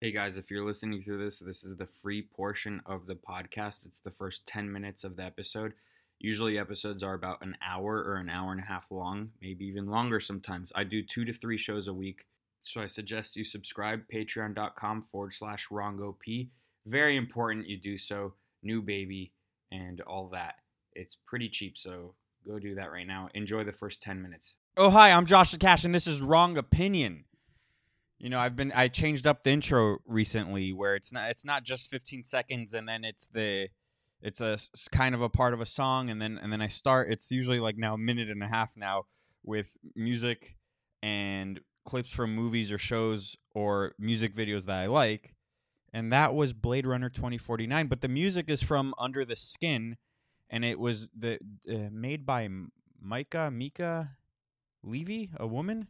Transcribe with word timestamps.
Hey 0.00 0.12
guys, 0.12 0.38
if 0.38 0.48
you're 0.48 0.64
listening 0.64 1.02
through 1.02 1.24
this, 1.24 1.40
this 1.40 1.64
is 1.64 1.76
the 1.76 1.88
free 2.00 2.22
portion 2.22 2.80
of 2.86 3.06
the 3.06 3.16
podcast. 3.16 3.84
It's 3.84 3.98
the 3.98 4.12
first 4.12 4.46
10 4.46 4.70
minutes 4.70 5.02
of 5.02 5.16
the 5.16 5.24
episode. 5.24 5.72
Usually, 6.20 6.56
episodes 6.56 7.02
are 7.02 7.14
about 7.14 7.42
an 7.42 7.56
hour 7.68 7.96
or 8.04 8.14
an 8.18 8.28
hour 8.28 8.52
and 8.52 8.60
a 8.60 8.64
half 8.64 8.92
long, 8.92 9.30
maybe 9.42 9.64
even 9.64 9.88
longer 9.88 10.20
sometimes. 10.20 10.70
I 10.76 10.84
do 10.84 11.02
two 11.02 11.24
to 11.24 11.32
three 11.32 11.58
shows 11.58 11.88
a 11.88 11.92
week. 11.92 12.26
So 12.60 12.80
I 12.80 12.86
suggest 12.86 13.34
you 13.34 13.42
subscribe, 13.42 14.02
patreon.com 14.14 15.02
forward 15.02 15.34
slash 15.34 15.66
RongoP. 15.66 16.50
Very 16.86 17.16
important 17.16 17.66
you 17.66 17.76
do 17.76 17.98
so. 17.98 18.34
New 18.62 18.80
baby 18.82 19.32
and 19.72 20.00
all 20.02 20.28
that. 20.28 20.60
It's 20.92 21.16
pretty 21.26 21.48
cheap, 21.48 21.76
so 21.76 22.14
go 22.46 22.60
do 22.60 22.76
that 22.76 22.92
right 22.92 23.06
now. 23.06 23.30
Enjoy 23.34 23.64
the 23.64 23.72
first 23.72 24.00
10 24.00 24.22
minutes. 24.22 24.54
Oh 24.76 24.90
hi, 24.90 25.10
I'm 25.10 25.26
Josh 25.26 25.50
the 25.50 25.58
Cash, 25.58 25.84
and 25.84 25.92
this 25.92 26.06
is 26.06 26.22
Wrong 26.22 26.56
Opinion. 26.56 27.24
You 28.18 28.30
know, 28.30 28.40
I've 28.40 28.56
been 28.56 28.72
I 28.74 28.88
changed 28.88 29.26
up 29.26 29.42
the 29.44 29.50
intro 29.50 29.98
recently, 30.04 30.72
where 30.72 30.96
it's 30.96 31.12
not 31.12 31.30
it's 31.30 31.44
not 31.44 31.62
just 31.62 31.90
15 31.90 32.24
seconds, 32.24 32.74
and 32.74 32.88
then 32.88 33.04
it's 33.04 33.28
the 33.28 33.68
it's 34.20 34.40
a 34.40 34.54
s- 34.54 34.70
kind 34.90 35.14
of 35.14 35.22
a 35.22 35.28
part 35.28 35.54
of 35.54 35.60
a 35.60 35.66
song, 35.66 36.10
and 36.10 36.20
then 36.20 36.38
and 36.42 36.52
then 36.52 36.60
I 36.60 36.68
start. 36.68 37.10
It's 37.10 37.30
usually 37.30 37.60
like 37.60 37.76
now 37.78 37.94
a 37.94 37.98
minute 37.98 38.28
and 38.28 38.42
a 38.42 38.48
half 38.48 38.76
now 38.76 39.04
with 39.44 39.76
music 39.94 40.56
and 41.00 41.60
clips 41.84 42.10
from 42.10 42.34
movies 42.34 42.72
or 42.72 42.78
shows 42.78 43.36
or 43.54 43.94
music 43.98 44.34
videos 44.34 44.64
that 44.64 44.82
I 44.82 44.86
like, 44.86 45.36
and 45.92 46.12
that 46.12 46.34
was 46.34 46.52
Blade 46.52 46.86
Runner 46.86 47.08
2049. 47.08 47.86
But 47.86 48.00
the 48.00 48.08
music 48.08 48.50
is 48.50 48.64
from 48.64 48.94
Under 48.98 49.24
the 49.24 49.36
Skin, 49.36 49.96
and 50.50 50.64
it 50.64 50.80
was 50.80 51.08
the 51.16 51.38
uh, 51.72 51.88
made 51.92 52.26
by 52.26 52.48
Micah 53.00 53.48
Mica 53.52 54.16
Levi, 54.82 55.26
a 55.38 55.46
woman. 55.46 55.86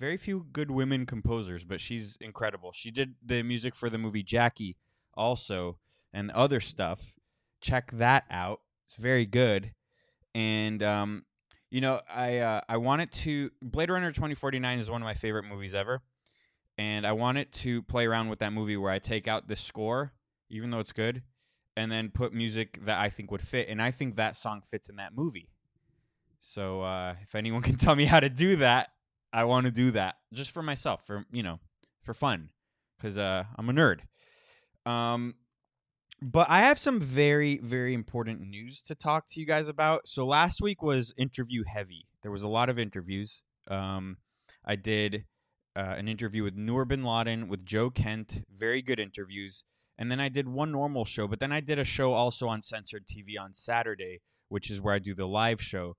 Very 0.00 0.16
few 0.16 0.46
good 0.50 0.70
women 0.70 1.04
composers, 1.04 1.66
but 1.66 1.78
she's 1.78 2.16
incredible. 2.22 2.72
She 2.72 2.90
did 2.90 3.16
the 3.22 3.42
music 3.42 3.74
for 3.74 3.90
the 3.90 3.98
movie 3.98 4.22
Jackie 4.22 4.78
also 5.12 5.76
and 6.10 6.30
other 6.30 6.58
stuff. 6.58 7.14
Check 7.60 7.90
that 7.92 8.24
out. 8.30 8.62
It's 8.86 8.96
very 8.96 9.26
good. 9.26 9.74
And 10.34 10.82
um, 10.82 11.26
you 11.70 11.82
know, 11.82 12.00
I 12.08 12.38
uh, 12.38 12.62
I 12.66 12.78
wanted 12.78 13.12
to 13.12 13.50
Blade 13.60 13.90
Runner 13.90 14.10
2049 14.10 14.78
is 14.78 14.88
one 14.88 15.02
of 15.02 15.04
my 15.04 15.12
favorite 15.12 15.44
movies 15.44 15.74
ever. 15.74 16.00
And 16.78 17.06
I 17.06 17.12
wanted 17.12 17.52
to 17.52 17.82
play 17.82 18.06
around 18.06 18.30
with 18.30 18.38
that 18.38 18.54
movie 18.54 18.78
where 18.78 18.90
I 18.90 19.00
take 19.00 19.28
out 19.28 19.48
the 19.48 19.56
score, 19.56 20.14
even 20.48 20.70
though 20.70 20.80
it's 20.80 20.94
good, 20.94 21.24
and 21.76 21.92
then 21.92 22.08
put 22.08 22.32
music 22.32 22.78
that 22.86 22.98
I 22.98 23.10
think 23.10 23.30
would 23.30 23.42
fit. 23.42 23.68
And 23.68 23.82
I 23.82 23.90
think 23.90 24.16
that 24.16 24.34
song 24.34 24.62
fits 24.62 24.88
in 24.88 24.96
that 24.96 25.14
movie. 25.14 25.50
So 26.40 26.80
uh, 26.80 27.16
if 27.20 27.34
anyone 27.34 27.60
can 27.68 27.76
tell 27.76 27.94
me 27.94 28.06
how 28.06 28.20
to 28.20 28.30
do 28.30 28.56
that, 28.56 28.88
I 29.32 29.44
want 29.44 29.66
to 29.66 29.72
do 29.72 29.90
that 29.92 30.16
just 30.32 30.50
for 30.50 30.62
myself, 30.62 31.06
for 31.06 31.24
you 31.30 31.42
know, 31.42 31.60
for 32.02 32.14
fun, 32.14 32.50
because 32.96 33.18
uh, 33.18 33.44
I'm 33.56 33.68
a 33.68 33.72
nerd. 33.72 34.00
Um, 34.90 35.34
but 36.22 36.48
I 36.50 36.60
have 36.60 36.78
some 36.78 37.00
very 37.00 37.58
very 37.58 37.94
important 37.94 38.40
news 38.40 38.82
to 38.82 38.94
talk 38.94 39.26
to 39.28 39.40
you 39.40 39.46
guys 39.46 39.68
about. 39.68 40.06
So 40.06 40.26
last 40.26 40.60
week 40.60 40.82
was 40.82 41.14
interview 41.16 41.64
heavy. 41.64 42.06
There 42.22 42.32
was 42.32 42.42
a 42.42 42.48
lot 42.48 42.68
of 42.68 42.78
interviews. 42.78 43.42
Um, 43.68 44.18
I 44.64 44.76
did 44.76 45.24
uh, 45.76 45.94
an 45.96 46.08
interview 46.08 46.42
with 46.42 46.56
Noor 46.56 46.84
Bin 46.84 47.04
Laden 47.04 47.48
with 47.48 47.64
Joe 47.64 47.90
Kent. 47.90 48.42
Very 48.52 48.82
good 48.82 49.00
interviews. 49.00 49.64
And 49.96 50.10
then 50.10 50.20
I 50.20 50.28
did 50.28 50.48
one 50.48 50.72
normal 50.72 51.04
show, 51.04 51.28
but 51.28 51.40
then 51.40 51.52
I 51.52 51.60
did 51.60 51.78
a 51.78 51.84
show 51.84 52.14
also 52.14 52.48
on 52.48 52.62
censored 52.62 53.06
TV 53.06 53.38
on 53.38 53.52
Saturday, 53.52 54.20
which 54.48 54.70
is 54.70 54.80
where 54.80 54.94
I 54.94 54.98
do 54.98 55.14
the 55.14 55.26
live 55.26 55.60
show. 55.60 55.96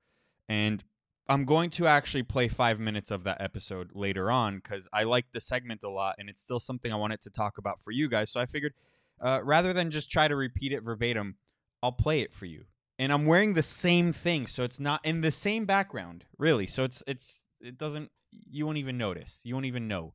And 0.49 0.83
I'm 1.31 1.45
going 1.45 1.69
to 1.71 1.87
actually 1.87 2.23
play 2.23 2.49
five 2.49 2.77
minutes 2.77 3.09
of 3.09 3.23
that 3.23 3.41
episode 3.41 3.91
later 3.93 4.29
on 4.29 4.57
because 4.57 4.89
I 4.91 5.03
like 5.03 5.31
the 5.31 5.39
segment 5.39 5.81
a 5.83 5.89
lot 5.89 6.15
and 6.19 6.29
it's 6.29 6.41
still 6.41 6.59
something 6.59 6.91
I 6.91 6.97
wanted 6.97 7.21
to 7.21 7.29
talk 7.29 7.57
about 7.57 7.81
for 7.81 7.91
you 7.91 8.09
guys. 8.09 8.29
So 8.29 8.41
I 8.41 8.45
figured 8.45 8.73
uh, 9.21 9.39
rather 9.41 9.71
than 9.71 9.91
just 9.91 10.11
try 10.11 10.27
to 10.27 10.35
repeat 10.35 10.73
it 10.73 10.83
verbatim, 10.83 11.37
I'll 11.81 11.93
play 11.93 12.19
it 12.19 12.33
for 12.33 12.45
you. 12.45 12.65
And 12.99 13.13
I'm 13.13 13.25
wearing 13.25 13.53
the 13.53 13.63
same 13.63 14.11
thing, 14.11 14.45
so 14.45 14.63
it's 14.63 14.79
not 14.79 14.99
in 15.05 15.21
the 15.21 15.31
same 15.31 15.65
background, 15.65 16.25
really. 16.37 16.67
So 16.67 16.83
it's 16.83 17.01
it's 17.07 17.39
it 17.61 17.77
doesn't 17.77 18.11
you 18.49 18.65
won't 18.65 18.77
even 18.77 18.97
notice. 18.97 19.39
You 19.43 19.53
won't 19.55 19.65
even 19.65 19.87
know 19.87 20.13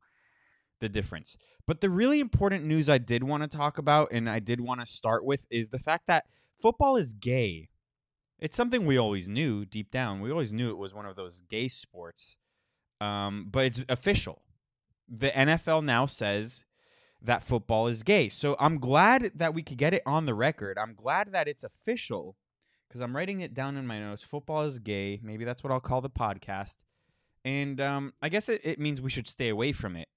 the 0.81 0.87
difference. 0.87 1.35
But 1.65 1.81
the 1.81 1.89
really 1.89 2.19
important 2.19 2.63
news 2.63 2.89
I 2.89 2.99
did 2.99 3.23
want 3.23 3.41
to 3.41 3.57
talk 3.57 3.79
about 3.79 4.09
and 4.11 4.29
I 4.29 4.39
did 4.39 4.61
want 4.61 4.81
to 4.81 4.87
start 4.87 5.25
with 5.25 5.47
is 5.49 5.69
the 5.69 5.79
fact 5.79 6.05
that 6.07 6.25
football 6.61 6.95
is 6.95 7.13
gay. 7.13 7.69
It's 8.39 8.55
something 8.55 8.85
we 8.85 8.97
always 8.97 9.27
knew 9.27 9.65
deep 9.65 9.91
down. 9.91 10.21
We 10.21 10.31
always 10.31 10.51
knew 10.51 10.69
it 10.69 10.77
was 10.77 10.93
one 10.93 11.05
of 11.05 11.15
those 11.15 11.41
gay 11.41 11.67
sports. 11.67 12.37
Um, 13.01 13.47
but 13.49 13.65
it's 13.65 13.83
official. 13.89 14.41
The 15.09 15.29
NFL 15.29 15.83
now 15.83 16.05
says 16.05 16.63
that 17.21 17.43
football 17.43 17.87
is 17.87 18.03
gay. 18.03 18.29
So 18.29 18.55
I'm 18.59 18.79
glad 18.79 19.31
that 19.35 19.53
we 19.53 19.63
could 19.63 19.77
get 19.77 19.93
it 19.93 20.03
on 20.05 20.25
the 20.25 20.33
record. 20.33 20.77
I'm 20.77 20.93
glad 20.93 21.33
that 21.33 21.47
it's 21.47 21.63
official 21.63 22.35
because 22.87 23.01
I'm 23.01 23.15
writing 23.15 23.41
it 23.41 23.53
down 23.53 23.77
in 23.77 23.87
my 23.87 23.99
notes. 23.99 24.23
Football 24.23 24.63
is 24.63 24.79
gay. 24.79 25.19
Maybe 25.23 25.45
that's 25.45 25.63
what 25.63 25.71
I'll 25.73 25.79
call 25.79 26.01
the 26.01 26.09
podcast. 26.09 26.77
And 27.43 27.79
um, 27.81 28.13
I 28.21 28.29
guess 28.29 28.49
it, 28.49 28.61
it 28.63 28.79
means 28.79 29.01
we 29.01 29.09
should 29.09 29.27
stay 29.27 29.49
away 29.49 29.71
from 29.71 29.95
it. 29.95 30.07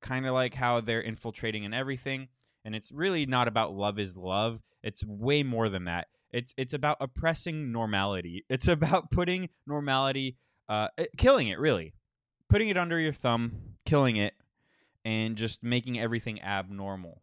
Kind 0.00 0.26
of 0.26 0.34
like 0.34 0.54
how 0.54 0.80
they're 0.80 1.00
infiltrating 1.00 1.64
in 1.64 1.74
everything. 1.74 2.28
And 2.64 2.74
it's 2.74 2.92
really 2.92 3.26
not 3.26 3.48
about 3.48 3.72
love 3.72 3.98
is 3.98 4.16
love. 4.16 4.62
It's 4.82 5.04
way 5.04 5.42
more 5.42 5.68
than 5.68 5.84
that. 5.84 6.08
It's 6.32 6.52
it's 6.56 6.74
about 6.74 6.98
oppressing 7.00 7.72
normality. 7.72 8.44
It's 8.48 8.68
about 8.68 9.10
putting 9.10 9.48
normality, 9.66 10.36
uh, 10.68 10.88
eh, 10.98 11.06
killing 11.16 11.48
it 11.48 11.58
really, 11.58 11.94
putting 12.48 12.68
it 12.68 12.76
under 12.76 12.98
your 12.98 13.12
thumb, 13.12 13.76
killing 13.86 14.16
it, 14.16 14.34
and 15.04 15.36
just 15.36 15.62
making 15.62 15.98
everything 15.98 16.42
abnormal. 16.42 17.22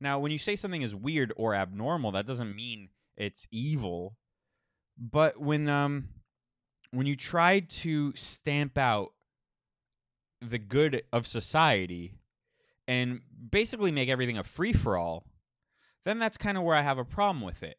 Now, 0.00 0.18
when 0.18 0.32
you 0.32 0.38
say 0.38 0.56
something 0.56 0.82
is 0.82 0.94
weird 0.94 1.32
or 1.36 1.54
abnormal, 1.54 2.12
that 2.12 2.26
doesn't 2.26 2.54
mean 2.54 2.90
it's 3.16 3.46
evil. 3.50 4.16
But 4.98 5.40
when 5.40 5.68
um 5.68 6.08
when 6.90 7.06
you 7.06 7.14
try 7.14 7.60
to 7.60 8.14
stamp 8.16 8.78
out 8.78 9.12
the 10.40 10.58
good 10.58 11.02
of 11.12 11.26
society 11.26 12.14
and 12.86 13.20
basically 13.50 13.90
make 13.90 14.08
everything 14.08 14.38
a 14.38 14.44
free 14.44 14.72
for 14.72 14.96
all, 14.96 15.26
then 16.04 16.18
that's 16.18 16.36
kind 16.38 16.56
of 16.56 16.62
where 16.62 16.76
I 16.76 16.82
have 16.82 16.98
a 16.98 17.04
problem 17.04 17.44
with 17.44 17.62
it. 17.62 17.78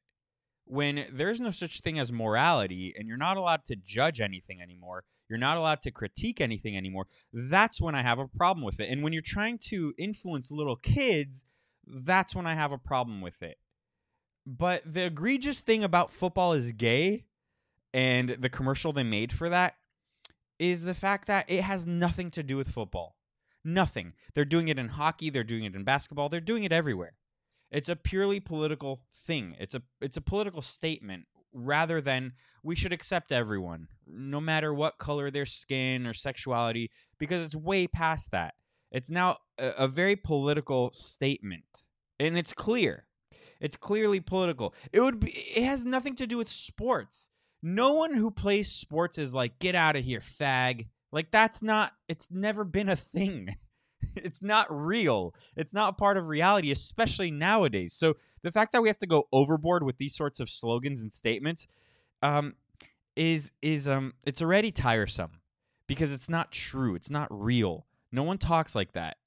When 0.69 1.05
there's 1.11 1.39
no 1.39 1.51
such 1.51 1.79
thing 1.79 1.97
as 1.97 2.11
morality 2.11 2.93
and 2.97 3.07
you're 3.07 3.17
not 3.17 3.37
allowed 3.37 3.63
to 3.65 3.75
judge 3.75 4.19
anything 4.19 4.61
anymore, 4.61 5.03
you're 5.29 5.39
not 5.39 5.57
allowed 5.57 5.81
to 5.83 5.91
critique 5.91 6.41
anything 6.41 6.75
anymore, 6.75 7.07
that's 7.31 7.79
when 7.79 7.95
I 7.95 8.01
have 8.01 8.19
a 8.19 8.27
problem 8.27 8.65
with 8.65 8.79
it. 8.79 8.89
And 8.89 9.01
when 9.01 9.13
you're 9.13 9.21
trying 9.21 9.59
to 9.69 9.93
influence 9.97 10.51
little 10.51 10.75
kids, 10.75 11.45
that's 11.85 12.35
when 12.35 12.45
I 12.45 12.55
have 12.55 12.71
a 12.71 12.77
problem 12.77 13.21
with 13.21 13.41
it. 13.41 13.57
But 14.45 14.81
the 14.85 15.05
egregious 15.05 15.61
thing 15.61 15.83
about 15.83 16.11
football 16.11 16.53
is 16.53 16.71
gay 16.71 17.25
and 17.93 18.29
the 18.29 18.49
commercial 18.49 18.93
they 18.93 19.03
made 19.03 19.31
for 19.31 19.49
that 19.49 19.75
is 20.59 20.83
the 20.83 20.93
fact 20.93 21.27
that 21.27 21.49
it 21.49 21.63
has 21.63 21.85
nothing 21.85 22.31
to 22.31 22.43
do 22.43 22.57
with 22.57 22.69
football. 22.69 23.15
Nothing. 23.63 24.13
They're 24.33 24.45
doing 24.45 24.69
it 24.69 24.79
in 24.79 24.89
hockey, 24.89 25.29
they're 25.29 25.43
doing 25.43 25.65
it 25.65 25.75
in 25.75 25.83
basketball, 25.83 26.29
they're 26.29 26.39
doing 26.39 26.63
it 26.63 26.71
everywhere. 26.71 27.13
It's 27.71 27.89
a 27.89 27.95
purely 27.95 28.39
political 28.39 29.01
thing. 29.13 29.55
It's 29.59 29.75
a 29.75 29.81
it's 30.01 30.17
a 30.17 30.21
political 30.21 30.61
statement 30.61 31.25
rather 31.53 32.01
than 32.01 32.33
we 32.63 32.75
should 32.75 32.93
accept 32.93 33.31
everyone, 33.31 33.87
no 34.05 34.39
matter 34.39 34.73
what 34.73 34.97
color 34.97 35.29
their 35.29 35.45
skin 35.45 36.05
or 36.05 36.13
sexuality, 36.13 36.91
because 37.17 37.45
it's 37.45 37.55
way 37.55 37.87
past 37.87 38.31
that. 38.31 38.53
It's 38.91 39.09
now 39.09 39.37
a, 39.57 39.69
a 39.69 39.87
very 39.87 40.15
political 40.15 40.91
statement. 40.93 41.83
And 42.19 42.37
it's 42.37 42.53
clear. 42.53 43.05
It's 43.59 43.77
clearly 43.77 44.19
political. 44.19 44.73
It 44.91 45.01
would 45.01 45.19
be 45.19 45.31
it 45.31 45.63
has 45.63 45.83
nothing 45.83 46.15
to 46.17 46.27
do 46.27 46.37
with 46.37 46.49
sports. 46.49 47.29
No 47.61 47.93
one 47.93 48.13
who 48.13 48.31
plays 48.31 48.71
sports 48.71 49.17
is 49.17 49.33
like, 49.33 49.59
get 49.59 49.75
out 49.75 49.95
of 49.95 50.03
here, 50.03 50.19
fag. 50.19 50.87
Like 51.11 51.31
that's 51.31 51.61
not 51.61 51.93
it's 52.07 52.29
never 52.31 52.63
been 52.63 52.89
a 52.89 52.95
thing. 52.95 53.55
it's 54.23 54.41
not 54.41 54.67
real. 54.69 55.33
It's 55.55 55.73
not 55.73 55.97
part 55.97 56.17
of 56.17 56.27
reality, 56.27 56.71
especially 56.71 57.31
nowadays. 57.31 57.93
So 57.93 58.15
the 58.43 58.51
fact 58.51 58.71
that 58.73 58.81
we 58.81 58.89
have 58.89 58.99
to 58.99 59.07
go 59.07 59.27
overboard 59.31 59.83
with 59.83 59.97
these 59.97 60.15
sorts 60.15 60.39
of 60.39 60.49
slogans 60.49 61.01
and 61.01 61.11
statements 61.11 61.67
um, 62.21 62.55
is 63.15 63.51
is 63.61 63.87
um 63.87 64.13
it's 64.25 64.41
already 64.41 64.71
tiresome 64.71 65.41
because 65.87 66.13
it's 66.13 66.29
not 66.29 66.51
true. 66.51 66.95
It's 66.95 67.09
not 67.09 67.27
real. 67.31 67.85
No 68.11 68.23
one 68.23 68.37
talks 68.37 68.75
like 68.75 68.93
that. 68.93 69.17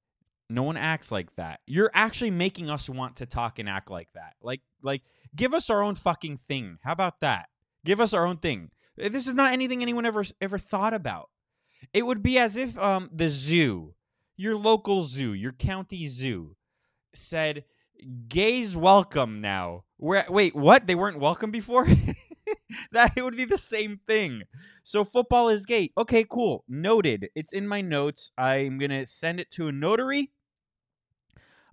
No 0.49 0.63
one 0.63 0.77
acts 0.77 1.13
like 1.13 1.35
that. 1.37 1.61
You're 1.67 1.91
actually 1.95 2.31
making 2.31 2.71
us 2.71 2.89
want 2.89 3.17
to 3.17 3.27
talk 3.27 3.59
and 3.59 3.69
act 3.69 3.91
like 3.91 4.13
that. 4.15 4.35
Like 4.43 4.61
like 4.83 5.03
give 5.35 5.55
us 5.55 5.71
our 5.71 5.83
own 5.83 5.97
fucking 5.97 6.37
thing. 6.37 6.79
How 6.83 6.93
about 6.93 7.21
that? 7.21 7.49
Give 7.85 8.01
us 8.01 8.13
our 8.13 8.27
own 8.27 8.37
thing. 8.37 8.71
This 8.97 9.27
is 9.27 9.35
not 9.35 9.53
anything 9.53 9.83
anyone 9.83 10.07
ever 10.07 10.25
ever 10.41 10.59
thought 10.59 10.95
about. 10.95 11.31
It 11.93 12.07
would 12.07 12.23
be 12.23 12.39
as 12.39 12.57
if 12.57 12.79
um 12.79 13.11
the 13.13 13.29
zoo, 13.29 13.95
your 14.41 14.57
local 14.57 15.03
zoo, 15.03 15.35
your 15.35 15.53
county 15.53 16.07
zoo 16.07 16.57
said 17.15 17.65
gays 18.27 18.75
welcome 18.75 19.43
now. 19.43 19.85
Where 19.99 20.25
wait, 20.31 20.57
what? 20.57 20.87
They 20.87 20.95
weren't 20.95 21.21
welcome 21.21 21.51
before? 21.51 21.87
that 22.93 23.13
it 23.17 23.23
would 23.23 23.37
be 23.37 23.45
the 23.45 23.59
same 23.59 24.01
thing. 24.09 24.45
So 24.83 25.05
football 25.05 25.51
is 25.51 25.67
gay. 25.67 25.91
Okay, 25.99 26.25
cool. 26.25 26.65
Noted. 26.67 27.29
It's 27.35 27.53
in 27.53 27.69
my 27.69 27.83
notes. 27.83 28.33
I'm 28.39 28.79
to 28.81 29.07
send 29.07 29.41
it 29.41 29.51
to 29.53 29.69
a 29.69 29.73
notary. 29.73 30.31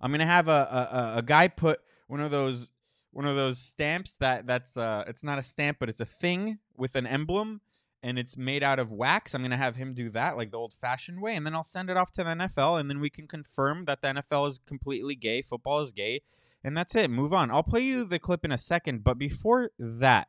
I'm 0.02 0.10
gonna 0.10 0.26
have 0.26 0.48
a, 0.48 1.14
a 1.14 1.18
a 1.18 1.22
guy 1.22 1.48
put 1.48 1.80
one 2.06 2.20
of 2.20 2.30
those 2.30 2.70
one 3.12 3.24
of 3.24 3.34
those 3.34 3.58
stamps 3.58 4.18
that 4.18 4.46
that's 4.46 4.76
uh 4.76 5.04
it's 5.08 5.24
not 5.24 5.38
a 5.38 5.42
stamp 5.42 5.78
but 5.80 5.88
it's 5.88 6.00
a 6.00 6.04
thing 6.04 6.58
with 6.76 6.94
an 6.96 7.06
emblem 7.06 7.62
and 8.02 8.18
it's 8.18 8.36
made 8.36 8.62
out 8.62 8.78
of 8.78 8.92
wax. 8.92 9.34
I'm 9.34 9.42
gonna 9.42 9.56
have 9.56 9.76
him 9.76 9.94
do 9.94 10.10
that 10.10 10.36
like 10.36 10.50
the 10.50 10.58
old 10.58 10.74
fashioned 10.74 11.20
way, 11.20 11.34
and 11.34 11.44
then 11.44 11.54
I'll 11.54 11.64
send 11.64 11.90
it 11.90 11.96
off 11.96 12.12
to 12.12 12.24
the 12.24 12.30
NFL, 12.30 12.80
and 12.80 12.88
then 12.88 13.00
we 13.00 13.10
can 13.10 13.26
confirm 13.26 13.84
that 13.86 14.02
the 14.02 14.08
NFL 14.08 14.48
is 14.48 14.58
completely 14.58 15.14
gay, 15.14 15.42
football 15.42 15.80
is 15.80 15.92
gay, 15.92 16.22
and 16.62 16.76
that's 16.76 16.94
it. 16.94 17.10
Move 17.10 17.32
on. 17.32 17.50
I'll 17.50 17.62
play 17.62 17.82
you 17.82 18.04
the 18.04 18.18
clip 18.18 18.44
in 18.44 18.52
a 18.52 18.58
second, 18.58 19.04
but 19.04 19.18
before 19.18 19.70
that, 19.78 20.28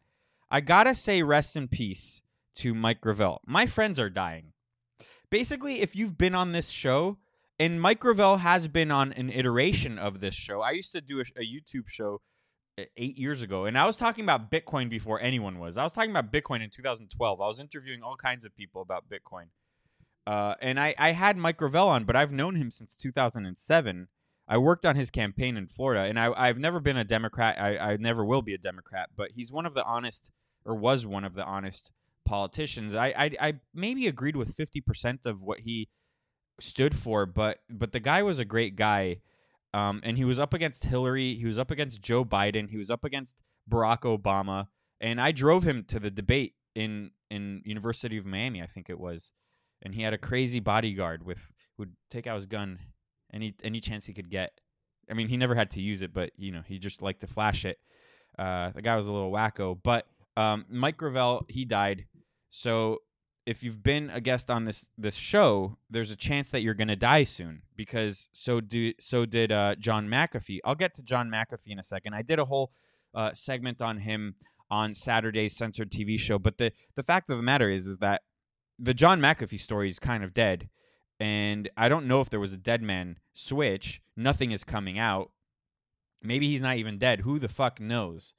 I 0.50 0.62
gotta 0.62 0.96
say 0.96 1.22
rest 1.24 1.56
in 1.56 1.68
peace 1.68 2.22
to 2.56 2.74
Mike 2.74 3.02
Gravel. 3.02 3.42
My 3.46 3.66
friends 3.66 4.00
are 4.00 4.10
dying. 4.10 4.54
Basically, 5.30 5.82
if 5.82 5.96
you've 5.96 6.18
been 6.18 6.34
on 6.34 6.52
this 6.52 6.70
show, 6.70 7.18
and 7.60 7.82
Mike 7.82 8.00
Gravel 8.00 8.38
has 8.38 8.68
been 8.68 8.90
on 8.90 9.12
an 9.14 9.30
iteration 9.30 10.00
of 10.00 10.22
this 10.22 10.34
show. 10.34 10.62
I 10.62 10.72
used 10.72 10.94
to 10.94 11.02
do 11.02 11.20
a, 11.20 11.24
a 11.38 11.44
YouTube 11.44 11.88
show 11.90 12.22
eight 12.98 13.18
years 13.18 13.42
ago, 13.42 13.66
and 13.66 13.78
I 13.78 13.86
was 13.86 13.98
talking 13.98 14.24
about 14.24 14.52
Bitcoin 14.52 14.90
before 14.90 15.20
anyone 15.20 15.60
was. 15.60 15.78
I 15.78 15.84
was 15.84 15.94
talking 15.94 16.12
about 16.12 16.32
Bitcoin 16.32 16.64
in 16.64 16.70
2012. 16.70 17.42
I 17.42 17.46
was 17.46 17.60
interviewing 17.60 18.04
all 18.04 18.16
kinds 18.16 18.46
of 18.46 18.56
people 18.56 18.82
about 18.82 19.06
Bitcoin. 19.10 19.48
Uh, 20.28 20.56
and 20.62 20.80
I, 20.80 20.94
I 20.98 21.12
had 21.12 21.38
Mike 21.38 21.58
Gravel 21.58 21.90
on, 21.90 22.04
but 22.04 22.16
I've 22.16 22.32
known 22.32 22.56
him 22.56 22.70
since 22.70 22.96
2007. 22.96 24.08
I 24.48 24.58
worked 24.58 24.86
on 24.86 24.96
his 24.96 25.10
campaign 25.10 25.58
in 25.58 25.68
Florida, 25.68 26.04
and 26.04 26.20
I, 26.20 26.32
I've 26.36 26.60
never 26.60 26.80
been 26.80 26.98
a 26.98 27.04
Democrat. 27.04 27.60
I, 27.60 27.78
I 27.78 27.98
never 27.98 28.26
will 28.26 28.42
be 28.42 28.54
a 28.54 28.58
Democrat, 28.58 29.10
but 29.16 29.32
he's 29.32 29.52
one 29.52 29.66
of 29.66 29.74
the 29.74 29.84
honest, 29.84 30.32
or 30.66 30.76
was 30.76 31.06
one 31.06 31.24
of 31.24 31.36
the 31.36 31.46
honest 31.46 31.92
politicians. 32.26 32.96
I, 32.96 33.08
I, 33.08 33.32
I 33.40 33.54
maybe 33.74 34.08
agreed 34.08 34.36
with 34.36 34.56
50% 34.56 35.26
of 35.26 35.42
what 35.42 35.62
he 35.62 35.90
stood 36.60 36.96
for, 36.96 37.26
but 37.26 37.60
but 37.70 37.92
the 37.92 38.00
guy 38.00 38.24
was 38.24 38.40
a 38.40 38.46
great 38.46 38.76
guy. 38.76 39.18
Um, 39.74 40.02
and 40.04 40.18
he 40.18 40.26
was 40.26 40.40
up 40.40 40.54
against 40.54 40.86
Hillary, 40.86 41.36
he 41.36 41.46
was 41.46 41.58
up 41.58 41.70
against 41.72 42.02
Joe 42.02 42.26
Biden, 42.26 42.70
he 42.70 42.78
was 42.78 42.90
up 42.90 43.06
against 43.06 43.44
Barack 43.70 44.02
Obama, 44.02 44.68
and 45.00 45.22
I 45.22 45.32
drove 45.32 45.64
him 45.64 45.84
to 45.86 46.00
the 46.00 46.10
debate 46.10 46.56
in 46.76 47.12
in 47.30 47.62
University 47.66 48.18
of 48.18 48.26
Miami, 48.26 48.64
I 48.64 48.66
think 48.66 48.90
it 48.90 49.00
was, 49.00 49.32
and 49.84 49.94
he 49.94 50.02
had 50.02 50.14
a 50.14 50.18
crazy 50.18 50.60
bodyguard 50.60 51.24
with 51.24 51.52
who'd 51.78 51.94
take 52.10 52.26
out 52.26 52.36
his 52.36 52.48
gun 52.48 52.80
any 53.32 53.54
any 53.64 53.80
chance 53.80 54.06
he 54.08 54.14
could 54.14 54.30
get. 54.30 54.52
I 55.10 55.14
mean, 55.14 55.28
he 55.28 55.38
never 55.38 55.56
had 55.56 55.72
to 55.72 55.82
use 55.82 56.02
it, 56.02 56.14
but 56.14 56.32
you 56.36 56.52
know, 56.52 56.62
he 56.66 56.80
just 56.80 57.02
liked 57.02 57.22
to 57.22 57.28
flash 57.28 57.66
it. 57.66 57.78
Uh, 58.38 58.72
the 58.72 58.82
guy 58.82 58.96
was 58.96 59.08
a 59.08 59.12
little 59.12 59.32
wacko, 59.32 59.78
but 59.82 60.08
um, 60.38 60.66
Mike 60.70 60.98
Gravel, 60.98 61.46
he 61.50 61.66
died. 61.66 62.06
So 62.50 63.00
if 63.50 63.64
you've 63.64 63.82
been 63.82 64.12
a 64.12 64.22
guest 64.22 64.52
on 64.52 64.66
this 64.66 64.86
this 64.96 65.16
show, 65.16 65.76
there's 65.90 66.12
a 66.12 66.16
chance 66.16 66.52
that 66.52 66.62
you're 66.62 66.76
going 66.76 66.88
to 66.88 66.96
die 66.96 67.24
soon 67.24 67.64
because 67.76 68.30
so 68.32 68.62
do 68.62 68.94
so 69.00 69.26
did 69.26 69.52
uh, 69.52 69.74
John 69.80 70.08
McAfee. 70.08 70.60
I'll 70.64 70.76
get 70.76 70.94
to 70.94 71.02
John 71.02 71.32
McAfee 71.32 71.72
in 71.72 71.80
a 71.80 71.84
second. 71.84 72.14
I 72.14 72.22
did 72.22 72.38
a 72.38 72.46
whole 72.46 72.72
uh, 73.16 73.34
segment 73.34 73.82
on 73.82 73.98
him 73.98 74.36
on 74.70 74.94
Saturday's 74.94 75.58
censored 75.58 75.92
TV 75.92 76.20
show, 76.20 76.38
but 76.38 76.60
the 76.60 76.72
the 76.94 77.02
fact 77.02 77.28
of 77.32 77.38
the 77.38 77.44
matter 77.44 77.72
is 77.72 77.88
is 77.88 77.98
that 77.98 78.22
the 78.78 78.94
John 78.94 79.20
McAfee 79.20 79.60
story 79.60 79.90
is 79.90 79.98
kind 79.98 80.24
of 80.24 80.36
dead, 80.36 80.70
and 81.20 81.72
I 81.76 81.90
don't 81.90 82.06
know 82.06 82.22
if 82.22 82.30
there 82.30 82.40
was 82.40 82.54
a 82.54 82.58
dead 82.58 82.84
man 82.84 83.18
switch. 83.34 84.00
Nothing 84.16 84.52
is 84.52 84.64
coming 84.64 85.00
out. 85.00 85.32
Maybe 86.22 86.50
he's 86.50 86.62
not 86.62 86.78
even 86.78 87.00
dead. 87.00 87.22
Who 87.22 87.40
the 87.40 87.50
fuck 87.50 87.80
knows? 87.80 88.36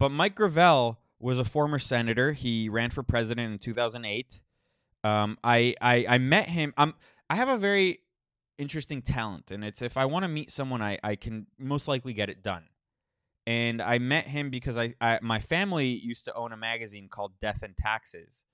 But 0.00 0.10
Mike 0.10 0.34
Gravel 0.34 0.98
was 1.22 1.38
a 1.38 1.44
former 1.44 1.78
senator. 1.78 2.32
He 2.32 2.68
ran 2.68 2.90
for 2.90 3.02
president 3.02 3.52
in 3.52 3.58
2008. 3.58 4.42
Um, 5.04 5.38
I, 5.42 5.74
I 5.80 6.04
I 6.08 6.18
met 6.18 6.48
him. 6.48 6.74
Um, 6.76 6.94
I 7.30 7.36
have 7.36 7.48
a 7.48 7.56
very 7.56 8.00
interesting 8.58 9.02
talent, 9.02 9.50
and 9.50 9.64
it's 9.64 9.82
if 9.82 9.96
I 9.96 10.04
want 10.04 10.24
to 10.24 10.28
meet 10.28 10.50
someone, 10.50 10.82
I 10.82 10.98
I 11.02 11.16
can 11.16 11.46
most 11.58 11.88
likely 11.88 12.12
get 12.12 12.28
it 12.28 12.42
done. 12.42 12.64
And 13.46 13.82
I 13.82 13.98
met 13.98 14.26
him 14.26 14.50
because 14.50 14.76
I, 14.76 14.94
I 15.00 15.18
my 15.22 15.38
family 15.38 15.88
used 15.88 16.24
to 16.26 16.34
own 16.34 16.52
a 16.52 16.56
magazine 16.56 17.08
called 17.08 17.32
Death 17.40 17.62
and 17.62 17.76
Taxes, 17.76 18.44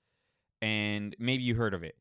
and 0.61 1.15
maybe 1.19 1.43
you 1.43 1.55
heard 1.55 1.73
of 1.73 1.83
it. 1.83 1.95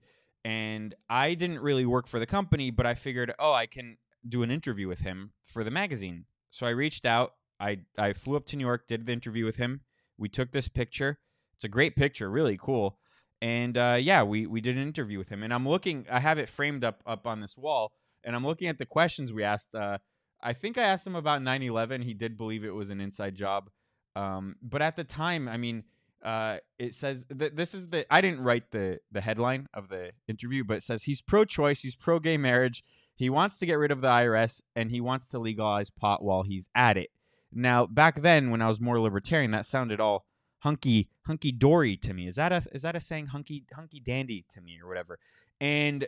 And 0.44 0.94
I 1.10 1.34
didn't 1.34 1.60
really 1.60 1.84
work 1.84 2.06
for 2.06 2.18
the 2.18 2.26
company, 2.26 2.70
but 2.70 2.86
I 2.86 2.94
figured, 2.94 3.34
oh, 3.38 3.52
I 3.52 3.66
can 3.66 3.98
do 4.26 4.42
an 4.42 4.50
interview 4.50 4.88
with 4.88 5.00
him 5.00 5.32
for 5.44 5.64
the 5.64 5.70
magazine. 5.70 6.24
So 6.50 6.66
I 6.66 6.70
reached 6.70 7.04
out. 7.04 7.34
I 7.58 7.80
I 7.98 8.12
flew 8.12 8.36
up 8.36 8.46
to 8.46 8.56
New 8.56 8.66
York, 8.66 8.86
did 8.86 9.06
the 9.06 9.12
interview 9.12 9.44
with 9.44 9.56
him 9.56 9.82
we 10.18 10.28
took 10.28 10.52
this 10.52 10.68
picture. 10.68 11.18
It's 11.54 11.64
a 11.64 11.68
great 11.68 11.96
picture, 11.96 12.30
really 12.30 12.58
cool. 12.60 12.98
And 13.40 13.78
uh, 13.78 13.96
yeah, 14.00 14.22
we 14.22 14.46
we 14.46 14.60
did 14.60 14.76
an 14.76 14.82
interview 14.82 15.18
with 15.18 15.28
him, 15.28 15.42
and 15.42 15.54
I'm 15.54 15.68
looking. 15.68 16.06
I 16.10 16.20
have 16.20 16.38
it 16.38 16.48
framed 16.48 16.84
up 16.84 17.02
up 17.06 17.26
on 17.26 17.40
this 17.40 17.56
wall, 17.56 17.92
and 18.24 18.34
I'm 18.34 18.44
looking 18.44 18.68
at 18.68 18.78
the 18.78 18.86
questions 18.86 19.32
we 19.32 19.44
asked. 19.44 19.74
Uh, 19.74 19.98
I 20.42 20.52
think 20.52 20.76
I 20.76 20.82
asked 20.82 21.06
him 21.06 21.14
about 21.14 21.42
9/11. 21.42 22.02
He 22.02 22.14
did 22.14 22.36
believe 22.36 22.64
it 22.64 22.74
was 22.74 22.90
an 22.90 23.00
inside 23.00 23.36
job, 23.36 23.70
um, 24.16 24.56
but 24.60 24.82
at 24.82 24.96
the 24.96 25.04
time, 25.04 25.48
I 25.48 25.56
mean, 25.56 25.84
uh, 26.24 26.58
it 26.80 26.94
says 26.94 27.24
th- 27.36 27.52
this 27.54 27.74
is 27.74 27.88
the. 27.88 28.12
I 28.12 28.20
didn't 28.20 28.40
write 28.40 28.72
the 28.72 28.98
the 29.12 29.20
headline 29.20 29.68
of 29.72 29.88
the 29.88 30.10
interview, 30.26 30.64
but 30.64 30.78
it 30.78 30.82
says 30.82 31.04
he's 31.04 31.22
pro-choice, 31.22 31.82
he's 31.82 31.94
pro-gay 31.94 32.38
marriage, 32.38 32.82
he 33.14 33.30
wants 33.30 33.58
to 33.58 33.66
get 33.66 33.74
rid 33.74 33.92
of 33.92 34.00
the 34.00 34.08
IRS, 34.08 34.62
and 34.74 34.90
he 34.90 35.00
wants 35.00 35.28
to 35.28 35.38
legalize 35.38 35.90
pot 35.90 36.24
while 36.24 36.42
he's 36.42 36.68
at 36.74 36.96
it. 36.96 37.10
Now, 37.52 37.86
back 37.86 38.22
then, 38.22 38.50
when 38.50 38.62
I 38.62 38.68
was 38.68 38.80
more 38.80 39.00
libertarian, 39.00 39.50
that 39.52 39.66
sounded 39.66 40.00
all 40.00 40.26
hunky 40.60 41.08
hunky 41.26 41.52
dory 41.52 41.96
to 41.96 42.12
me. 42.12 42.26
Is 42.26 42.36
that 42.36 42.52
a 42.52 42.62
is 42.72 42.82
that 42.82 42.96
a 42.96 43.00
saying 43.00 43.26
hunky 43.26 43.64
hunky 43.74 44.00
dandy 44.00 44.44
to 44.50 44.60
me 44.60 44.78
or 44.82 44.88
whatever? 44.88 45.18
And 45.60 46.06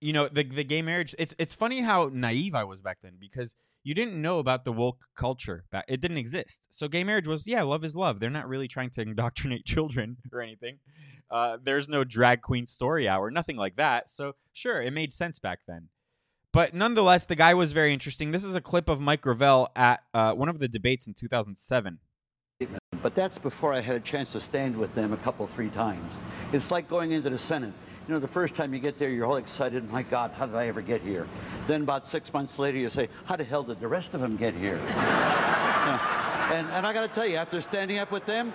you 0.00 0.12
know, 0.12 0.28
the 0.28 0.42
the 0.42 0.64
gay 0.64 0.82
marriage. 0.82 1.14
It's 1.18 1.34
it's 1.38 1.54
funny 1.54 1.80
how 1.80 2.10
naive 2.12 2.54
I 2.54 2.64
was 2.64 2.82
back 2.82 2.98
then 3.02 3.14
because 3.20 3.56
you 3.84 3.94
didn't 3.94 4.20
know 4.20 4.38
about 4.38 4.64
the 4.64 4.72
woke 4.72 5.06
culture. 5.16 5.64
Back, 5.70 5.84
it 5.88 6.00
didn't 6.00 6.18
exist. 6.18 6.66
So 6.70 6.88
gay 6.88 7.04
marriage 7.04 7.28
was 7.28 7.46
yeah, 7.46 7.62
love 7.62 7.84
is 7.84 7.96
love. 7.96 8.20
They're 8.20 8.30
not 8.30 8.48
really 8.48 8.68
trying 8.68 8.90
to 8.90 9.02
indoctrinate 9.02 9.64
children 9.66 10.18
or 10.32 10.40
anything. 10.40 10.78
Uh, 11.30 11.56
there's 11.62 11.88
no 11.88 12.04
drag 12.04 12.42
queen 12.42 12.66
story 12.66 13.08
hour, 13.08 13.30
nothing 13.30 13.56
like 13.56 13.76
that. 13.76 14.10
So 14.10 14.34
sure, 14.52 14.82
it 14.82 14.92
made 14.92 15.14
sense 15.14 15.38
back 15.38 15.60
then. 15.66 15.88
But 16.52 16.74
nonetheless, 16.74 17.24
the 17.24 17.34
guy 17.34 17.54
was 17.54 17.72
very 17.72 17.94
interesting. 17.94 18.30
This 18.30 18.44
is 18.44 18.54
a 18.54 18.60
clip 18.60 18.88
of 18.88 19.00
Mike 19.00 19.22
Gravel 19.22 19.70
at 19.74 20.02
uh, 20.12 20.34
one 20.34 20.50
of 20.50 20.58
the 20.58 20.68
debates 20.68 21.06
in 21.06 21.14
2007. 21.14 21.98
But 23.02 23.14
that's 23.14 23.38
before 23.38 23.72
I 23.72 23.80
had 23.80 23.96
a 23.96 24.00
chance 24.00 24.32
to 24.32 24.40
stand 24.40 24.76
with 24.76 24.94
them 24.94 25.12
a 25.12 25.16
couple, 25.16 25.46
three 25.46 25.70
times. 25.70 26.12
It's 26.52 26.70
like 26.70 26.88
going 26.88 27.12
into 27.12 27.30
the 27.30 27.38
Senate. 27.38 27.72
You 28.06 28.14
know, 28.14 28.20
the 28.20 28.28
first 28.28 28.54
time 28.54 28.74
you 28.74 28.80
get 28.80 28.98
there, 28.98 29.08
you're 29.08 29.26
all 29.26 29.36
excited. 29.36 29.90
My 29.90 30.02
God, 30.02 30.32
how 30.32 30.46
did 30.46 30.54
I 30.56 30.68
ever 30.68 30.82
get 30.82 31.00
here? 31.02 31.26
Then 31.66 31.82
about 31.82 32.06
six 32.06 32.32
months 32.32 32.58
later, 32.58 32.78
you 32.78 32.90
say, 32.90 33.08
how 33.24 33.36
the 33.36 33.44
hell 33.44 33.62
did 33.62 33.80
the 33.80 33.88
rest 33.88 34.12
of 34.12 34.20
them 34.20 34.36
get 34.36 34.54
here? 34.54 34.76
and, 36.52 36.68
and 36.68 36.86
I 36.86 36.92
got 36.92 37.08
to 37.08 37.14
tell 37.14 37.26
you, 37.26 37.36
after 37.36 37.60
standing 37.60 37.98
up 37.98 38.10
with 38.10 38.26
them, 38.26 38.52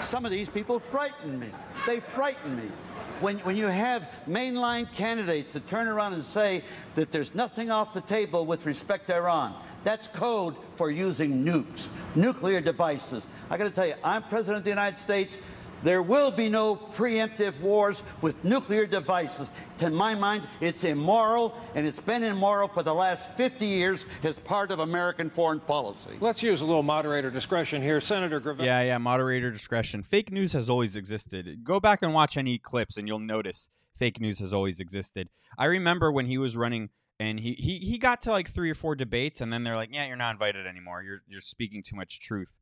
some 0.00 0.24
of 0.24 0.30
these 0.30 0.48
people 0.48 0.78
frighten 0.78 1.38
me. 1.38 1.48
They 1.86 2.00
frighten 2.00 2.56
me 2.56 2.70
when, 3.20 3.38
when 3.40 3.56
you 3.56 3.66
have 3.66 4.08
mainline 4.28 4.90
candidates 4.92 5.52
that 5.52 5.66
turn 5.66 5.86
around 5.86 6.14
and 6.14 6.24
say 6.24 6.62
that 6.94 7.12
there's 7.12 7.34
nothing 7.34 7.70
off 7.70 7.92
the 7.92 8.00
table 8.02 8.46
with 8.46 8.66
respect 8.66 9.06
to 9.08 9.16
Iran, 9.16 9.54
that's 9.84 10.08
code 10.08 10.56
for 10.74 10.90
using 10.90 11.44
nukes, 11.44 11.88
nuclear 12.14 12.60
devices. 12.60 13.26
I 13.48 13.56
got 13.56 13.64
to 13.64 13.70
tell 13.70 13.86
you, 13.86 13.94
I'm 14.04 14.22
President 14.24 14.58
of 14.58 14.64
the 14.64 14.70
United 14.70 14.98
States. 14.98 15.38
There 15.82 16.02
will 16.02 16.30
be 16.30 16.48
no 16.48 16.76
preemptive 16.76 17.58
wars 17.60 18.02
with 18.20 18.42
nuclear 18.44 18.86
devices. 18.86 19.48
To 19.78 19.90
my 19.90 20.14
mind, 20.14 20.46
it's 20.60 20.84
immoral, 20.84 21.54
and 21.74 21.86
it's 21.86 22.00
been 22.00 22.22
immoral 22.22 22.68
for 22.68 22.82
the 22.82 22.94
last 22.94 23.30
50 23.36 23.64
years 23.64 24.04
as 24.22 24.38
part 24.38 24.70
of 24.70 24.80
American 24.80 25.30
foreign 25.30 25.60
policy. 25.60 26.10
Let's 26.20 26.42
use 26.42 26.60
a 26.60 26.66
little 26.66 26.82
moderator 26.82 27.30
discretion 27.30 27.80
here. 27.80 28.00
Senator 28.00 28.40
Gravel. 28.40 28.64
Yeah, 28.64 28.82
yeah, 28.82 28.98
moderator 28.98 29.50
discretion. 29.50 30.02
Fake 30.02 30.30
news 30.30 30.52
has 30.52 30.68
always 30.68 30.96
existed. 30.96 31.64
Go 31.64 31.80
back 31.80 32.02
and 32.02 32.12
watch 32.12 32.36
any 32.36 32.58
clips, 32.58 32.96
and 32.98 33.08
you'll 33.08 33.18
notice 33.18 33.70
fake 33.94 34.20
news 34.20 34.38
has 34.38 34.52
always 34.52 34.80
existed. 34.80 35.28
I 35.56 35.64
remember 35.66 36.12
when 36.12 36.26
he 36.26 36.38
was 36.38 36.56
running 36.56 36.90
and 37.18 37.38
he, 37.38 37.52
he 37.52 37.78
he 37.78 37.98
got 37.98 38.22
to 38.22 38.30
like 38.30 38.48
three 38.48 38.70
or 38.70 38.74
four 38.74 38.96
debates 38.96 39.42
and 39.42 39.52
then 39.52 39.62
they're 39.62 39.76
like 39.76 39.90
yeah 39.92 40.06
you're 40.06 40.16
not 40.16 40.32
invited 40.32 40.66
anymore 40.66 41.02
you're 41.02 41.20
you're 41.28 41.40
speaking 41.40 41.82
too 41.82 41.94
much 41.94 42.18
truth 42.18 42.54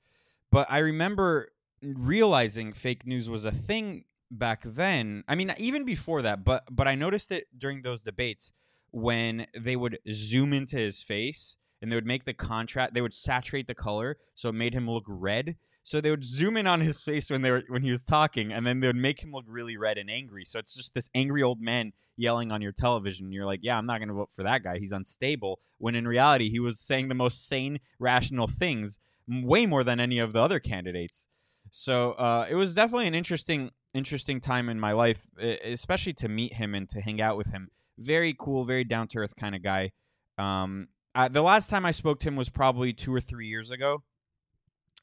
but 0.50 0.66
i 0.68 0.78
remember 0.78 1.52
realizing 1.82 2.72
fake 2.72 3.06
news 3.06 3.28
was 3.28 3.44
a 3.44 3.52
thing 3.52 4.04
back 4.30 4.62
then. 4.64 5.24
I 5.28 5.34
mean, 5.34 5.52
even 5.58 5.84
before 5.84 6.22
that, 6.22 6.44
but 6.44 6.64
but 6.70 6.88
I 6.88 6.94
noticed 6.94 7.32
it 7.32 7.46
during 7.56 7.82
those 7.82 8.02
debates 8.02 8.52
when 8.90 9.46
they 9.56 9.76
would 9.76 9.98
zoom 10.10 10.52
into 10.52 10.76
his 10.76 11.02
face 11.02 11.56
and 11.80 11.90
they 11.90 11.96
would 11.96 12.06
make 12.06 12.24
the 12.24 12.34
contrast. 12.34 12.94
They 12.94 13.00
would 13.00 13.14
saturate 13.14 13.66
the 13.66 13.74
color 13.74 14.16
so 14.34 14.48
it 14.48 14.54
made 14.54 14.74
him 14.74 14.88
look 14.88 15.04
red. 15.06 15.56
So 15.82 16.02
they 16.02 16.10
would 16.10 16.24
zoom 16.24 16.58
in 16.58 16.66
on 16.66 16.82
his 16.82 17.00
face 17.04 17.30
when 17.30 17.42
they 17.42 17.50
were 17.50 17.62
when 17.68 17.82
he 17.82 17.90
was 17.90 18.02
talking, 18.02 18.52
and 18.52 18.66
then 18.66 18.80
they 18.80 18.86
would 18.86 18.96
make 18.96 19.22
him 19.22 19.32
look 19.32 19.46
really 19.48 19.76
red 19.76 19.96
and 19.96 20.10
angry. 20.10 20.44
So 20.44 20.58
it's 20.58 20.74
just 20.74 20.94
this 20.94 21.08
angry 21.14 21.42
old 21.42 21.60
man 21.60 21.92
yelling 22.16 22.52
on 22.52 22.60
your 22.60 22.72
television. 22.72 23.32
You're 23.32 23.46
like, 23.46 23.60
yeah, 23.62 23.78
I'm 23.78 23.86
not 23.86 23.98
going 23.98 24.08
to 24.08 24.14
vote 24.14 24.32
for 24.34 24.42
that 24.42 24.62
guy. 24.62 24.78
He's 24.78 24.92
unstable. 24.92 25.60
When 25.78 25.94
in 25.94 26.06
reality, 26.06 26.50
he 26.50 26.60
was 26.60 26.78
saying 26.78 27.08
the 27.08 27.14
most 27.14 27.48
sane, 27.48 27.80
rational 27.98 28.48
things, 28.48 28.98
way 29.26 29.66
more 29.66 29.84
than 29.84 30.00
any 30.00 30.18
of 30.18 30.32
the 30.32 30.42
other 30.42 30.60
candidates. 30.60 31.28
So 31.70 32.12
uh, 32.12 32.46
it 32.48 32.54
was 32.54 32.74
definitely 32.74 33.06
an 33.06 33.14
interesting, 33.14 33.70
interesting 33.94 34.40
time 34.40 34.68
in 34.68 34.78
my 34.80 34.92
life, 34.92 35.26
especially 35.38 36.12
to 36.14 36.28
meet 36.28 36.54
him 36.54 36.74
and 36.74 36.88
to 36.90 37.00
hang 37.00 37.20
out 37.20 37.36
with 37.36 37.48
him. 37.48 37.68
Very 37.98 38.34
cool, 38.38 38.64
very 38.64 38.84
down 38.84 39.08
to 39.08 39.18
earth 39.18 39.34
kind 39.36 39.54
of 39.54 39.62
guy. 39.62 39.92
Um, 40.38 40.88
uh, 41.14 41.28
the 41.28 41.42
last 41.42 41.68
time 41.68 41.84
I 41.84 41.90
spoke 41.90 42.20
to 42.20 42.28
him 42.28 42.36
was 42.36 42.48
probably 42.48 42.92
two 42.92 43.12
or 43.12 43.20
three 43.20 43.48
years 43.48 43.70
ago, 43.70 44.02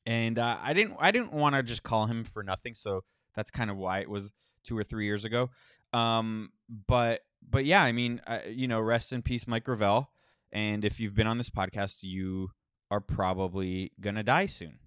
and 0.06 0.40
uh, 0.40 0.58
I 0.62 0.74
didn't 0.74 0.96
I 1.00 1.12
didn't 1.12 1.34
want 1.34 1.56
to 1.56 1.64
just 1.64 1.84
call 1.84 2.06
him 2.06 2.24
for 2.24 2.42
nothing, 2.42 2.74
so 2.74 3.04
that's 3.36 3.52
kind 3.52 3.70
of 3.70 3.76
why 3.76 4.00
it 4.00 4.10
was 4.10 4.32
two 4.64 4.78
or 4.78 4.84
three 4.84 5.06
years 5.06 5.26
ago. 5.26 5.50
Um, 5.92 6.52
but 6.88 7.22
but 7.48 7.66
yeah, 7.66 7.84
I 7.84 7.92
mean, 7.92 8.22
uh, 8.26 8.40
you 8.48 8.68
know, 8.68 8.80
rest 8.80 9.12
in 9.12 9.22
peace, 9.24 9.48
Mike 9.48 9.66
Gravel. 9.66 10.10
And 10.52 10.86
if 10.86 11.00
you've 11.00 11.16
been 11.16 11.28
on 11.28 11.38
this 11.38 11.50
podcast, 11.50 11.98
you 12.02 12.52
are 12.90 13.02
probably 13.02 13.92
gonna 14.00 14.24
die 14.24 14.46
soon. 14.46 14.80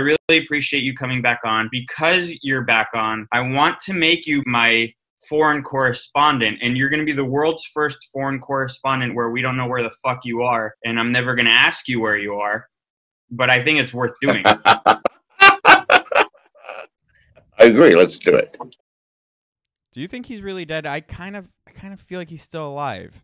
I 0.00 0.02
really 0.02 0.44
appreciate 0.44 0.82
you 0.82 0.94
coming 0.94 1.22
back 1.22 1.40
on. 1.44 1.68
Because 1.70 2.32
you're 2.42 2.64
back 2.64 2.90
on, 2.94 3.28
I 3.32 3.40
want 3.40 3.80
to 3.82 3.92
make 3.92 4.26
you 4.26 4.42
my 4.46 4.92
foreign 5.28 5.62
correspondent, 5.62 6.58
and 6.62 6.76
you're 6.76 6.90
going 6.90 7.00
to 7.00 7.06
be 7.06 7.12
the 7.12 7.24
world's 7.24 7.64
first 7.64 7.98
foreign 8.12 8.40
correspondent 8.40 9.14
where 9.14 9.30
we 9.30 9.40
don't 9.40 9.56
know 9.56 9.66
where 9.66 9.82
the 9.82 9.92
fuck 10.02 10.20
you 10.24 10.42
are, 10.42 10.74
and 10.84 10.98
I'm 10.98 11.12
never 11.12 11.34
going 11.34 11.46
to 11.46 11.52
ask 11.52 11.88
you 11.88 12.00
where 12.00 12.18
you 12.18 12.34
are. 12.34 12.68
But 13.30 13.50
I 13.50 13.64
think 13.64 13.78
it's 13.78 13.94
worth 13.94 14.14
doing. 14.20 14.44
I 17.58 17.66
agree. 17.66 17.94
Let's 17.94 18.18
do 18.18 18.34
it. 18.34 18.56
Do 19.92 20.00
you 20.00 20.08
think 20.08 20.26
he's 20.26 20.42
really 20.42 20.64
dead? 20.64 20.86
I 20.86 21.00
kind 21.00 21.36
of 21.36 21.48
I 21.68 21.70
kind 21.70 21.94
of 21.94 22.00
feel 22.00 22.18
like 22.18 22.30
he's 22.30 22.42
still 22.42 22.66
alive. 22.66 23.22